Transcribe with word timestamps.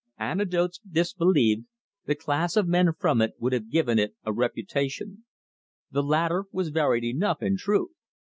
Anecdotes 0.17 0.79
disbelieved, 0.79 1.67
the 2.07 2.15
class 2.15 2.57
of 2.57 2.67
men 2.67 2.89
from 2.97 3.21
it 3.21 3.33
would 3.37 3.53
have 3.53 3.69
given 3.69 3.99
it 3.99 4.15
a 4.23 4.33
reputation. 4.33 5.25
The 5.91 6.01
latter 6.01 6.45
was 6.51 6.69
varied 6.69 7.03
enough, 7.03 7.43
in 7.43 7.55
truth. 7.55 7.91